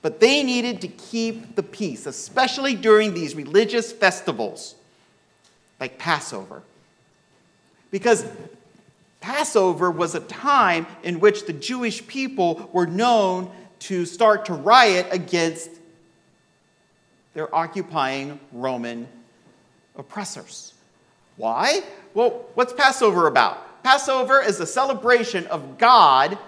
but 0.00 0.18
they 0.18 0.42
needed 0.42 0.80
to 0.80 0.88
keep 0.88 1.54
the 1.54 1.62
peace, 1.62 2.06
especially 2.06 2.74
during 2.74 3.14
these 3.14 3.34
religious 3.34 3.92
festivals 3.92 4.74
like 5.78 5.98
Passover. 5.98 6.62
Because 7.90 8.26
Passover 9.20 9.90
was 9.90 10.14
a 10.14 10.20
time 10.20 10.86
in 11.04 11.20
which 11.20 11.46
the 11.46 11.52
Jewish 11.52 12.04
people 12.06 12.68
were 12.72 12.86
known 12.86 13.50
to 13.80 14.04
start 14.06 14.46
to 14.46 14.54
riot 14.54 15.06
against 15.10 15.70
their 17.34 17.54
occupying 17.54 18.40
Roman 18.52 19.06
oppressors. 19.96 20.74
Why? 21.36 21.82
Well, 22.14 22.46
what's 22.54 22.72
Passover 22.72 23.26
about? 23.26 23.82
Passover 23.82 24.40
is 24.40 24.60
a 24.60 24.66
celebration 24.66 25.46
of 25.46 25.78
God 25.78 26.38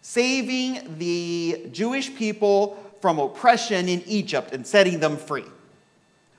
saving 0.00 0.98
the 0.98 1.68
Jewish 1.70 2.14
people 2.14 2.76
from 3.00 3.18
oppression 3.18 3.88
in 3.88 4.02
Egypt 4.06 4.52
and 4.52 4.66
setting 4.66 5.00
them 5.00 5.16
free. 5.16 5.44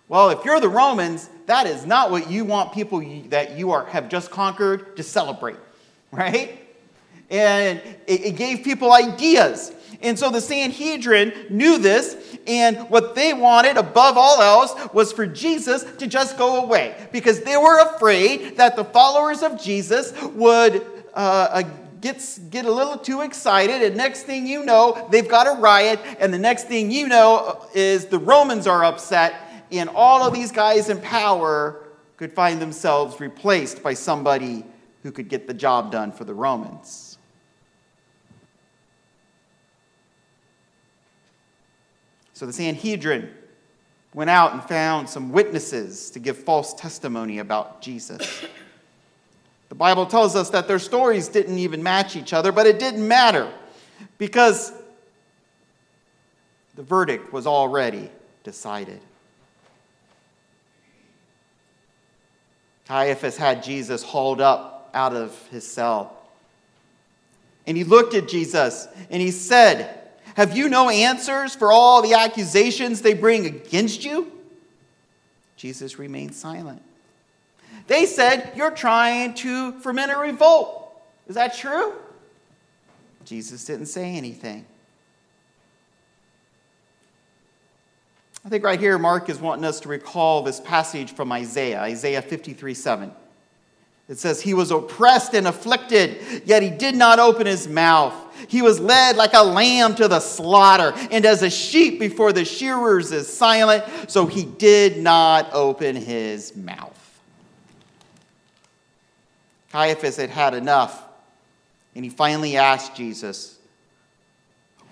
Well, 0.09 0.29
if 0.29 0.43
you're 0.43 0.59
the 0.59 0.69
Romans, 0.69 1.29
that 1.45 1.65
is 1.65 1.85
not 1.85 2.11
what 2.11 2.29
you 2.29 2.45
want 2.45 2.73
people 2.73 2.99
that 3.29 3.57
you 3.57 3.71
are, 3.71 3.85
have 3.85 4.09
just 4.09 4.31
conquered 4.31 4.97
to 4.97 5.03
celebrate, 5.03 5.57
right? 6.11 6.59
And 7.29 7.79
it, 8.05 8.25
it 8.25 8.35
gave 8.35 8.63
people 8.63 8.91
ideas. 8.91 9.71
And 10.01 10.17
so 10.17 10.29
the 10.29 10.41
Sanhedrin 10.41 11.33
knew 11.49 11.77
this, 11.77 12.37
and 12.45 12.77
what 12.89 13.15
they 13.15 13.33
wanted 13.33 13.77
above 13.77 14.17
all 14.17 14.41
else 14.41 14.73
was 14.93 15.13
for 15.13 15.25
Jesus 15.25 15.83
to 15.97 16.07
just 16.07 16.37
go 16.37 16.63
away 16.63 16.95
because 17.11 17.41
they 17.41 17.57
were 17.57 17.79
afraid 17.79 18.57
that 18.57 18.75
the 18.75 18.83
followers 18.83 19.43
of 19.43 19.61
Jesus 19.61 20.13
would 20.33 20.85
uh, 21.13 21.47
uh, 21.51 21.63
get, 22.01 22.39
get 22.49 22.65
a 22.65 22.71
little 22.71 22.97
too 22.97 23.21
excited, 23.21 23.81
and 23.81 23.95
next 23.95 24.23
thing 24.23 24.45
you 24.45 24.65
know, 24.65 25.07
they've 25.09 25.29
got 25.29 25.47
a 25.47 25.59
riot, 25.59 25.99
and 26.19 26.33
the 26.33 26.39
next 26.39 26.67
thing 26.67 26.91
you 26.91 27.07
know 27.07 27.65
is 27.73 28.07
the 28.07 28.19
Romans 28.19 28.67
are 28.67 28.83
upset, 28.83 29.33
and 29.71 29.89
all 29.89 30.23
of 30.23 30.33
these 30.33 30.51
guys 30.51 30.89
in 30.89 30.99
power 30.99 31.87
could 32.17 32.33
find 32.33 32.61
themselves 32.61 33.19
replaced 33.19 33.81
by 33.81 33.93
somebody 33.93 34.65
who 35.01 35.11
could 35.11 35.29
get 35.29 35.47
the 35.47 35.53
job 35.53 35.91
done 35.91 36.11
for 36.11 36.25
the 36.25 36.33
Romans. 36.33 37.02
So 42.33 42.45
the 42.45 42.53
Sanhedrin 42.53 43.29
went 44.13 44.29
out 44.29 44.53
and 44.53 44.63
found 44.63 45.09
some 45.09 45.31
witnesses 45.31 46.09
to 46.11 46.19
give 46.19 46.37
false 46.37 46.73
testimony 46.73 47.39
about 47.39 47.81
Jesus. 47.81 48.45
The 49.69 49.75
Bible 49.75 50.05
tells 50.05 50.35
us 50.35 50.49
that 50.51 50.67
their 50.67 50.79
stories 50.79 51.27
didn't 51.27 51.57
even 51.57 51.81
match 51.81 52.15
each 52.15 52.33
other, 52.33 52.51
but 52.51 52.67
it 52.67 52.79
didn't 52.79 53.07
matter 53.07 53.51
because 54.17 54.71
the 56.75 56.83
verdict 56.83 57.33
was 57.33 57.47
already 57.47 58.09
decided. 58.43 58.99
Caiaphas 62.87 63.37
had 63.37 63.63
Jesus 63.63 64.03
hauled 64.03 64.41
up 64.41 64.89
out 64.93 65.15
of 65.15 65.35
his 65.47 65.65
cell. 65.65 66.17
And 67.65 67.77
he 67.77 67.83
looked 67.83 68.13
at 68.13 68.27
Jesus 68.27 68.87
and 69.09 69.21
he 69.21 69.31
said, 69.31 70.02
have 70.35 70.55
you 70.57 70.69
no 70.69 70.89
answers 70.89 71.55
for 71.55 71.71
all 71.71 72.01
the 72.01 72.13
accusations 72.13 73.01
they 73.01 73.13
bring 73.13 73.45
against 73.45 74.03
you? 74.03 74.31
Jesus 75.57 75.99
remained 75.99 76.33
silent. 76.33 76.81
They 77.87 78.05
said, 78.05 78.51
You're 78.55 78.71
trying 78.71 79.33
to 79.35 79.79
ferment 79.79 80.11
a 80.11 80.17
revolt. 80.17 80.91
Is 81.27 81.35
that 81.35 81.55
true? 81.55 81.93
Jesus 83.25 83.63
didn't 83.65 83.85
say 83.85 84.15
anything. 84.15 84.65
I 88.45 88.49
think 88.49 88.63
right 88.65 88.79
here, 88.79 88.97
Mark 88.97 89.29
is 89.29 89.39
wanting 89.39 89.63
us 89.63 89.79
to 89.81 89.89
recall 89.89 90.43
this 90.43 90.59
passage 90.59 91.13
from 91.13 91.31
Isaiah, 91.31 91.79
Isaiah 91.79 92.21
53 92.21 92.73
7. 92.73 93.11
It 94.09 94.17
says, 94.17 94.41
He 94.41 94.53
was 94.53 94.71
oppressed 94.71 95.33
and 95.33 95.47
afflicted, 95.47 96.43
yet 96.45 96.61
he 96.61 96.69
did 96.69 96.95
not 96.95 97.19
open 97.19 97.45
his 97.45 97.67
mouth. 97.67 98.13
He 98.47 98.61
was 98.61 98.79
led 98.79 99.15
like 99.15 99.33
a 99.33 99.43
lamb 99.43 99.95
to 99.95 100.07
the 100.07 100.19
slaughter, 100.19 100.93
and 101.11 101.25
as 101.25 101.43
a 101.43 101.49
sheep 101.49 101.99
before 101.99 102.33
the 102.33 102.45
shearers 102.45 103.11
is 103.11 103.31
silent, 103.31 103.83
so 104.07 104.25
he 104.25 104.43
did 104.43 104.97
not 104.97 105.53
open 105.53 105.95
his 105.95 106.55
mouth. 106.55 106.99
Caiaphas 109.71 110.17
had 110.17 110.29
had 110.29 110.53
enough, 110.53 111.03
and 111.95 112.03
he 112.03 112.09
finally 112.09 112.57
asked 112.57 112.95
Jesus, 112.95 113.57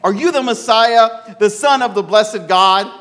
Are 0.04 0.14
you 0.14 0.32
the 0.32 0.42
Messiah, 0.42 1.36
the 1.40 1.50
Son 1.50 1.82
of 1.82 1.94
the 1.94 2.04
blessed 2.04 2.48
God? 2.48 2.92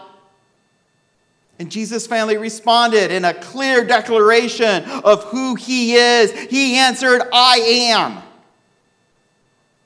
And 1.59 1.71
Jesus 1.71 2.07
finally 2.07 2.39
responded 2.39 3.11
in 3.11 3.27
a 3.27 3.35
clear 3.35 3.85
declaration 3.85 4.83
of 4.85 5.25
who 5.25 5.57
he 5.57 5.95
is. 5.95 6.33
He 6.33 6.77
answered, 6.77 7.21
I 7.35 7.59
am. 7.59 8.23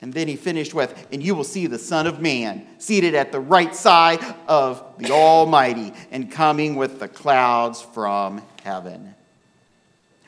And 0.00 0.12
then 0.12 0.28
he 0.28 0.36
finished 0.36 0.74
with, 0.74 1.06
And 1.12 1.22
you 1.22 1.34
will 1.34 1.44
see 1.44 1.66
the 1.66 1.78
Son 1.78 2.06
of 2.06 2.20
Man 2.20 2.66
seated 2.78 3.14
at 3.14 3.32
the 3.32 3.40
right 3.40 3.74
side 3.74 4.20
of 4.46 4.84
the 4.98 5.10
Almighty 5.10 5.92
and 6.10 6.30
coming 6.30 6.76
with 6.76 7.00
the 7.00 7.08
clouds 7.08 7.80
from 7.80 8.42
heaven. 8.62 9.14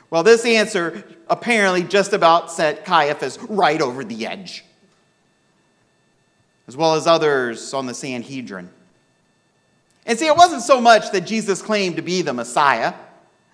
Well, 0.08 0.22
this 0.22 0.46
answer 0.46 1.04
apparently 1.28 1.82
just 1.82 2.12
about 2.12 2.50
set 2.50 2.84
Caiaphas 2.84 3.38
right 3.42 3.80
over 3.80 4.04
the 4.04 4.26
edge, 4.26 4.64
as 6.68 6.76
well 6.76 6.94
as 6.94 7.06
others 7.06 7.74
on 7.74 7.86
the 7.86 7.94
Sanhedrin. 7.94 8.70
And 10.06 10.18
see, 10.18 10.26
it 10.26 10.36
wasn't 10.36 10.62
so 10.62 10.80
much 10.80 11.10
that 11.10 11.22
Jesus 11.22 11.60
claimed 11.60 11.96
to 11.96 12.02
be 12.02 12.22
the 12.22 12.32
Messiah. 12.32 12.94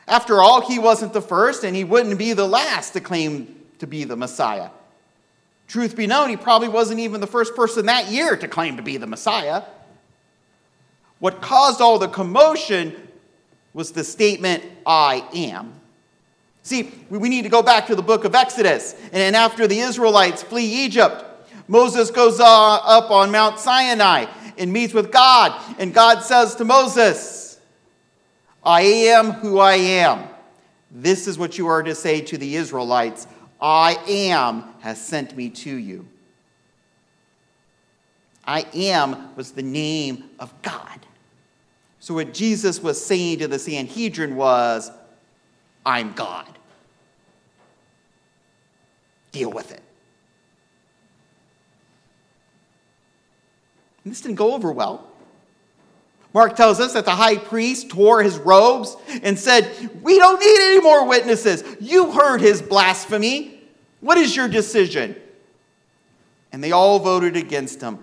After 0.06 0.42
all, 0.42 0.60
he 0.60 0.78
wasn't 0.78 1.14
the 1.14 1.22
first, 1.22 1.64
and 1.64 1.74
he 1.74 1.84
wouldn't 1.84 2.18
be 2.18 2.34
the 2.34 2.46
last 2.46 2.92
to 2.92 3.00
claim 3.00 3.56
to 3.78 3.86
be 3.86 4.04
the 4.04 4.16
Messiah. 4.16 4.68
Truth 5.72 5.96
be 5.96 6.06
known, 6.06 6.28
he 6.28 6.36
probably 6.36 6.68
wasn't 6.68 7.00
even 7.00 7.22
the 7.22 7.26
first 7.26 7.56
person 7.56 7.86
that 7.86 8.10
year 8.10 8.36
to 8.36 8.46
claim 8.46 8.76
to 8.76 8.82
be 8.82 8.98
the 8.98 9.06
Messiah. 9.06 9.62
What 11.18 11.40
caused 11.40 11.80
all 11.80 11.98
the 11.98 12.08
commotion 12.08 12.94
was 13.72 13.92
the 13.92 14.04
statement, 14.04 14.62
I 14.84 15.26
am. 15.34 15.72
See, 16.62 16.92
we 17.08 17.30
need 17.30 17.44
to 17.44 17.48
go 17.48 17.62
back 17.62 17.86
to 17.86 17.94
the 17.94 18.02
book 18.02 18.26
of 18.26 18.34
Exodus. 18.34 18.94
And 19.14 19.34
after 19.34 19.66
the 19.66 19.78
Israelites 19.78 20.42
flee 20.42 20.84
Egypt, 20.84 21.24
Moses 21.68 22.10
goes 22.10 22.38
uh, 22.38 22.44
up 22.44 23.10
on 23.10 23.30
Mount 23.30 23.58
Sinai 23.58 24.26
and 24.58 24.74
meets 24.74 24.92
with 24.92 25.10
God. 25.10 25.58
And 25.78 25.94
God 25.94 26.22
says 26.22 26.54
to 26.56 26.66
Moses, 26.66 27.58
I 28.62 28.82
am 28.82 29.30
who 29.30 29.58
I 29.58 29.76
am. 29.76 30.28
This 30.90 31.26
is 31.26 31.38
what 31.38 31.56
you 31.56 31.66
are 31.68 31.82
to 31.82 31.94
say 31.94 32.20
to 32.20 32.36
the 32.36 32.56
Israelites 32.56 33.26
I 33.62 33.96
am 34.08 34.64
has 34.80 35.00
sent 35.00 35.36
me 35.36 35.48
to 35.48 35.70
you. 35.72 36.04
I 38.44 38.66
am 38.74 39.36
was 39.36 39.52
the 39.52 39.62
name 39.62 40.24
of 40.40 40.52
God. 40.62 40.98
So, 42.00 42.14
what 42.14 42.34
Jesus 42.34 42.82
was 42.82 43.02
saying 43.02 43.38
to 43.38 43.46
the 43.46 43.60
Sanhedrin 43.60 44.34
was, 44.34 44.90
I'm 45.86 46.12
God. 46.12 46.48
Deal 49.30 49.52
with 49.52 49.70
it. 49.70 49.82
And 54.02 54.12
this 54.12 54.20
didn't 54.20 54.34
go 54.34 54.54
over 54.54 54.72
well. 54.72 55.11
Mark 56.34 56.56
tells 56.56 56.80
us 56.80 56.94
that 56.94 57.04
the 57.04 57.10
high 57.10 57.36
priest 57.36 57.90
tore 57.90 58.22
his 58.22 58.38
robes 58.38 58.96
and 59.22 59.38
said, 59.38 59.70
We 60.02 60.18
don't 60.18 60.40
need 60.40 60.58
any 60.60 60.80
more 60.80 61.06
witnesses. 61.06 61.62
You 61.80 62.12
heard 62.12 62.40
his 62.40 62.62
blasphemy. 62.62 63.60
What 64.00 64.18
is 64.18 64.34
your 64.34 64.48
decision? 64.48 65.14
And 66.50 66.64
they 66.64 66.72
all 66.72 66.98
voted 66.98 67.36
against 67.36 67.80
him. 67.80 67.98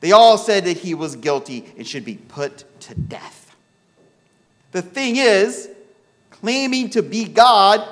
They 0.00 0.12
all 0.12 0.38
said 0.38 0.64
that 0.64 0.78
he 0.78 0.94
was 0.94 1.16
guilty 1.16 1.72
and 1.76 1.86
should 1.86 2.04
be 2.04 2.16
put 2.16 2.64
to 2.82 2.94
death. 2.94 3.56
The 4.70 4.82
thing 4.82 5.16
is, 5.16 5.68
claiming 6.30 6.90
to 6.90 7.02
be 7.02 7.24
God 7.24 7.86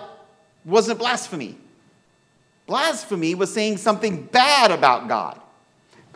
wasn't 0.65 1.01
blasphemy. 1.01 1.57
Blasphemy 2.67 3.35
was 3.35 3.53
saying 3.53 3.79
something 3.79 4.25
bad 4.25 4.71
about 4.71 5.09
God 5.09 5.41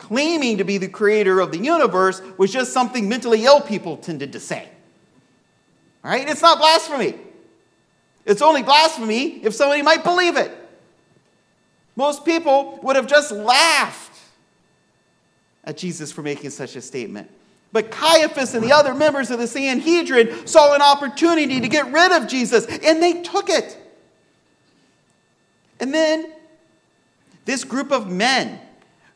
claiming 0.01 0.57
to 0.57 0.63
be 0.63 0.77
the 0.77 0.87
creator 0.87 1.39
of 1.39 1.51
the 1.51 1.59
universe 1.59 2.21
was 2.37 2.51
just 2.51 2.73
something 2.73 3.07
mentally 3.07 3.45
ill 3.45 3.61
people 3.61 3.97
tended 3.97 4.33
to 4.33 4.39
say. 4.39 4.67
Right? 6.03 6.27
It's 6.27 6.41
not 6.41 6.57
blasphemy. 6.57 7.15
It's 8.25 8.41
only 8.41 8.63
blasphemy 8.63 9.43
if 9.43 9.53
somebody 9.53 9.83
might 9.83 10.03
believe 10.03 10.35
it. 10.37 10.51
Most 11.95 12.25
people 12.25 12.79
would 12.81 12.95
have 12.95 13.05
just 13.05 13.31
laughed 13.31 14.19
at 15.63 15.77
Jesus 15.77 16.11
for 16.11 16.23
making 16.23 16.49
such 16.49 16.75
a 16.75 16.81
statement. 16.81 17.29
But 17.71 17.91
Caiaphas 17.91 18.55
and 18.55 18.63
the 18.63 18.73
other 18.73 18.95
members 18.95 19.29
of 19.29 19.39
the 19.39 19.47
Sanhedrin 19.47 20.47
saw 20.47 20.73
an 20.73 20.81
opportunity 20.81 21.61
to 21.61 21.67
get 21.67 21.91
rid 21.91 22.11
of 22.11 22.27
Jesus, 22.27 22.65
and 22.65 23.01
they 23.01 23.21
took 23.21 23.49
it. 23.49 23.77
And 25.79 25.93
then 25.93 26.33
this 27.45 27.63
group 27.63 27.91
of 27.91 28.09
men 28.09 28.59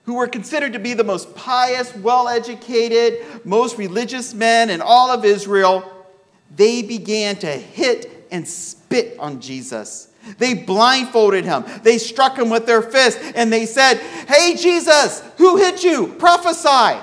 who 0.06 0.15
were 0.15 0.28
considered 0.28 0.74
to 0.74 0.80
be 0.80 0.94
the 0.94 1.04
most 1.04 1.36
pious, 1.36 1.96
well 1.96 2.28
educated, 2.28 3.26
most 3.44 3.78
religious 3.78 4.34
men 4.34 4.70
in 4.70 4.82
all 4.82 5.12
of 5.12 5.26
Israel, 5.26 5.91
they 6.56 6.82
began 6.82 7.36
to 7.38 7.48
hit 7.48 8.28
and 8.32 8.48
spit 8.48 9.20
on 9.20 9.41
Jesus. 9.41 10.10
They 10.38 10.54
blindfolded 10.54 11.46
him. 11.46 11.65
They 11.84 11.98
struck 11.98 12.38
him 12.38 12.50
with 12.50 12.65
their 12.65 12.82
fists 12.82 13.22
and 13.36 13.52
they 13.52 13.65
said, 13.65 13.98
Hey, 14.28 14.56
Jesus, 14.56 15.22
who 15.38 15.58
hit 15.58 15.84
you? 15.84 16.08
Prophesy. 16.13 17.00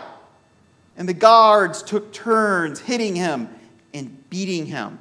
And 0.97 1.09
the 1.09 1.15
guards 1.15 1.83
took 1.83 2.13
turns 2.13 2.81
hitting 2.81 3.15
him 3.17 3.49
and 3.95 4.29
beating 4.29 4.67
him. 4.67 4.99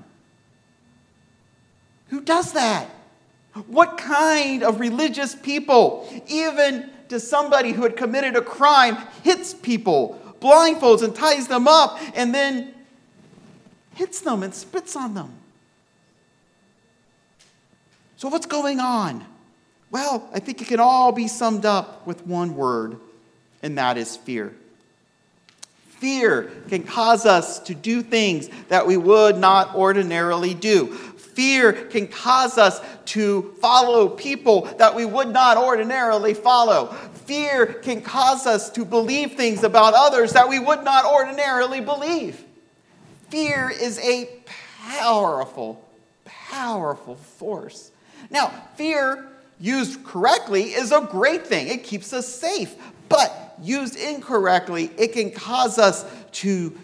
Who 2.09 2.21
does 2.21 2.53
that? 2.53 2.87
What 3.67 3.97
kind 3.97 4.63
of 4.63 4.79
religious 4.79 5.35
people, 5.35 6.07
even 6.27 6.90
to 7.11 7.19
somebody 7.19 7.73
who 7.73 7.83
had 7.83 7.97
committed 7.97 8.37
a 8.37 8.41
crime, 8.41 8.97
hits 9.23 9.53
people, 9.53 10.19
blindfolds 10.39 11.03
and 11.03 11.13
ties 11.13 11.47
them 11.47 11.67
up, 11.67 11.99
and 12.15 12.33
then 12.33 12.73
hits 13.95 14.21
them 14.21 14.43
and 14.43 14.53
spits 14.53 14.95
on 14.95 15.13
them. 15.13 15.33
So, 18.15 18.29
what's 18.29 18.45
going 18.45 18.79
on? 18.79 19.25
Well, 19.91 20.29
I 20.33 20.39
think 20.39 20.61
it 20.61 20.69
can 20.69 20.79
all 20.79 21.11
be 21.11 21.27
summed 21.27 21.65
up 21.65 22.07
with 22.07 22.25
one 22.25 22.55
word, 22.55 22.97
and 23.61 23.77
that 23.77 23.97
is 23.97 24.15
fear. 24.15 24.55
Fear 25.99 26.49
can 26.69 26.83
cause 26.83 27.25
us 27.25 27.59
to 27.59 27.75
do 27.75 28.01
things 28.01 28.49
that 28.69 28.87
we 28.87 28.95
would 28.95 29.37
not 29.37 29.75
ordinarily 29.75 30.53
do. 30.53 30.97
Fear 31.33 31.73
can 31.73 32.07
cause 32.07 32.57
us 32.57 32.81
to 33.05 33.53
follow 33.61 34.09
people 34.09 34.63
that 34.77 34.95
we 34.95 35.05
would 35.05 35.29
not 35.29 35.57
ordinarily 35.57 36.33
follow. 36.33 36.87
Fear 37.25 37.67
can 37.81 38.01
cause 38.01 38.45
us 38.45 38.69
to 38.71 38.83
believe 38.83 39.33
things 39.33 39.63
about 39.63 39.93
others 39.93 40.33
that 40.33 40.49
we 40.49 40.59
would 40.59 40.83
not 40.83 41.05
ordinarily 41.05 41.79
believe. 41.79 42.43
Fear 43.29 43.71
is 43.79 43.97
a 43.99 44.29
powerful, 44.89 45.87
powerful 46.25 47.15
force. 47.15 47.91
Now, 48.29 48.49
fear 48.75 49.27
used 49.59 50.03
correctly 50.03 50.73
is 50.73 50.91
a 50.91 51.07
great 51.09 51.47
thing, 51.47 51.67
it 51.67 51.83
keeps 51.83 52.11
us 52.11 52.27
safe. 52.27 52.75
But 53.07 53.55
used 53.61 53.97
incorrectly, 53.97 54.91
it 54.97 55.13
can 55.13 55.31
cause 55.31 55.77
us 55.77 56.05
to 56.33 56.77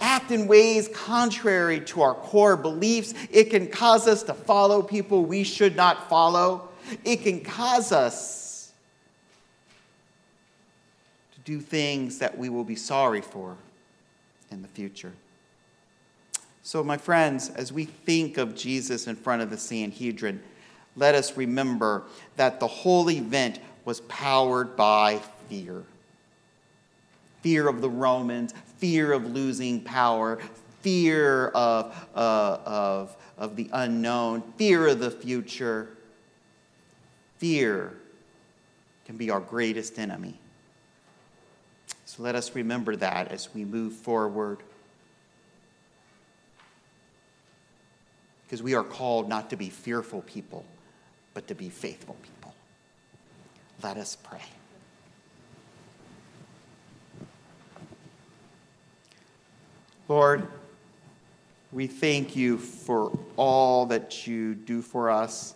act 0.00 0.30
in 0.30 0.46
ways 0.46 0.88
contrary 0.88 1.80
to 1.80 2.02
our 2.02 2.14
core 2.14 2.56
beliefs. 2.56 3.14
It 3.30 3.50
can 3.50 3.68
cause 3.68 4.06
us 4.06 4.22
to 4.24 4.34
follow 4.34 4.82
people 4.82 5.24
we 5.24 5.44
should 5.44 5.76
not 5.76 6.08
follow. 6.08 6.68
It 7.04 7.22
can 7.22 7.40
cause 7.40 7.92
us 7.92 8.72
to 11.34 11.40
do 11.40 11.60
things 11.60 12.18
that 12.18 12.36
we 12.36 12.48
will 12.48 12.64
be 12.64 12.76
sorry 12.76 13.20
for 13.20 13.56
in 14.50 14.62
the 14.62 14.68
future. 14.68 15.12
So, 16.62 16.84
my 16.84 16.98
friends, 16.98 17.48
as 17.50 17.72
we 17.72 17.84
think 17.84 18.38
of 18.38 18.54
Jesus 18.54 19.06
in 19.06 19.16
front 19.16 19.42
of 19.42 19.50
the 19.50 19.56
Sanhedrin, 19.56 20.42
let 20.96 21.14
us 21.14 21.36
remember 21.36 22.04
that 22.36 22.60
the 22.60 22.66
whole 22.66 23.10
event 23.10 23.60
was 23.84 24.00
powered 24.02 24.76
by 24.76 25.20
fear 25.48 25.84
fear 27.42 27.68
of 27.68 27.80
the 27.80 27.90
Romans, 27.90 28.54
fear 28.78 29.12
of 29.12 29.26
losing 29.26 29.80
power, 29.80 30.38
fear 30.82 31.48
of, 31.48 32.08
uh, 32.14 32.58
of, 32.64 33.16
of 33.36 33.56
the 33.56 33.68
unknown, 33.72 34.42
fear 34.56 34.88
of 34.88 34.98
the 34.98 35.10
future. 35.10 35.88
Fear 37.38 37.94
can 39.06 39.16
be 39.16 39.30
our 39.30 39.40
greatest 39.40 39.98
enemy. 39.98 40.34
So 42.04 42.22
let 42.22 42.34
us 42.34 42.54
remember 42.54 42.96
that 42.96 43.28
as 43.28 43.54
we 43.54 43.64
move 43.64 43.94
forward. 43.94 44.58
Because 48.46 48.62
we 48.62 48.74
are 48.74 48.82
called 48.82 49.28
not 49.28 49.50
to 49.50 49.56
be 49.56 49.70
fearful 49.70 50.22
people, 50.22 50.64
but 51.34 51.46
to 51.48 51.54
be 51.54 51.68
faithful 51.68 52.16
people. 52.22 52.52
Let 53.82 53.96
us 53.96 54.16
pray. 54.16 54.42
Lord, 60.10 60.48
we 61.70 61.86
thank 61.86 62.34
you 62.34 62.58
for 62.58 63.16
all 63.36 63.86
that 63.86 64.26
you 64.26 64.56
do 64.56 64.82
for 64.82 65.08
us. 65.08 65.54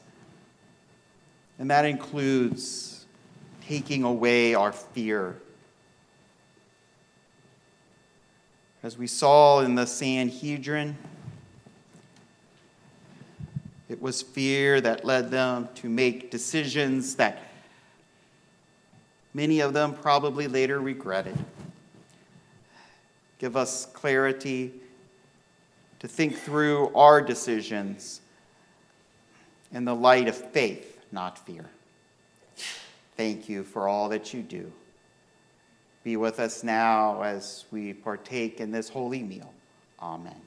And 1.58 1.68
that 1.72 1.84
includes 1.84 3.04
taking 3.66 4.04
away 4.04 4.54
our 4.54 4.70
fear. 4.70 5.34
As 8.84 8.96
we 8.96 9.08
saw 9.08 9.58
in 9.58 9.74
the 9.74 9.86
Sanhedrin, 9.86 10.96
it 13.88 14.00
was 14.00 14.22
fear 14.22 14.80
that 14.80 15.04
led 15.04 15.32
them 15.32 15.68
to 15.74 15.88
make 15.88 16.30
decisions 16.30 17.16
that 17.16 17.42
many 19.34 19.58
of 19.58 19.72
them 19.72 19.94
probably 19.94 20.46
later 20.46 20.78
regretted. 20.78 21.36
Give 23.38 23.56
us 23.56 23.86
clarity 23.86 24.72
to 26.00 26.08
think 26.08 26.36
through 26.36 26.94
our 26.94 27.20
decisions 27.20 28.20
in 29.72 29.84
the 29.84 29.94
light 29.94 30.28
of 30.28 30.36
faith, 30.36 31.00
not 31.10 31.38
fear. 31.44 31.66
Thank 33.16 33.48
you 33.48 33.64
for 33.64 33.88
all 33.88 34.08
that 34.10 34.34
you 34.34 34.42
do. 34.42 34.72
Be 36.02 36.16
with 36.16 36.38
us 36.38 36.62
now 36.62 37.22
as 37.22 37.64
we 37.70 37.92
partake 37.92 38.60
in 38.60 38.70
this 38.70 38.88
holy 38.88 39.22
meal. 39.22 39.52
Amen. 40.00 40.40